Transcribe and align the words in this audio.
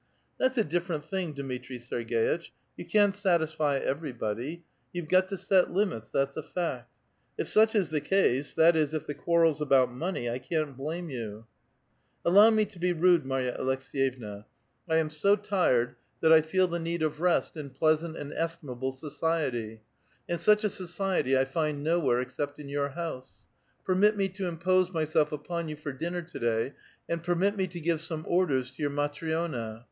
"That's 0.39 0.57
a 0.57 0.63
different 0.63 1.05
thing, 1.05 1.33
Dmitri 1.33 1.77
Serg^itch. 1.77 2.49
You 2.75 2.85
can't 2.85 3.13
satisfy 3.13 3.77
everybody; 3.77 4.63
you've 4.91 5.07
got 5.07 5.27
to 5.27 5.37
set 5.37 5.69
limits, 5.69 6.09
that's 6.09 6.35
a 6.35 6.41
fact. 6.41 6.89
If 7.37 7.47
such 7.47 7.75
is 7.75 7.91
the 7.91 8.01
case, 8.01 8.55
that 8.55 8.75
is, 8.75 8.95
if 8.95 9.05
the 9.05 9.13
quarrel's 9.13 9.61
about 9.61 9.91
money, 9.93 10.27
I 10.27 10.39
can't 10.39 10.75
blame 10.75 11.11
you." 11.11 11.45
"Allow 12.25 12.49
me 12.49 12.65
to 12.65 12.79
be 12.79 12.93
rude, 12.93 13.27
Marya 13.27 13.55
Alekseyevna; 13.59 14.45
I 14.89 14.95
am 14.95 15.11
so 15.11 15.33
112 15.33 15.33
A 15.33 15.37
VITAL 15.37 15.39
QUESTION. 15.39 15.49
tired 15.51 15.95
that 16.21 16.33
I 16.33 16.41
feel 16.49 16.67
the 16.67 16.79
need 16.79 17.03
of 17.03 17.21
rest 17.21 17.55
in 17.55 17.69
pleasant 17.69 18.17
and 18.17 18.33
estimable 18.33 18.93
society, 18.93 19.81
uiul 20.27 20.33
biK 20.35 20.63
li 20.63 20.67
a 20.67 20.69
society 20.71 21.35
1 21.35 21.45
tind 21.45 21.83
nowhere 21.83 22.21
except 22.21 22.57
in 22.57 22.67
your 22.67 22.89
house, 22.89 23.45
rerniit 23.87 24.15
nie 24.15 24.29
to 24.29 24.51
iiiiix)8e 24.51 24.93
myself 24.95 25.31
upon 25.31 25.67
you 25.67 25.75
for 25.75 25.93
dinner 25.93 26.23
to 26.23 26.39
diiy, 26.39 26.73
and 27.07 27.21
permit 27.21 27.55
me 27.55 27.67
to 27.67 27.79
give 27.79 28.01
some 28.01 28.23
oixiers 28.23 28.73
to 28.73 28.81
your 28.81 28.89
Matri6na. 28.89 29.79